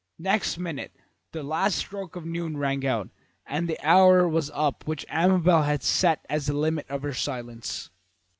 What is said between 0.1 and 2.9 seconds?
Next minute the last stroke of noon rang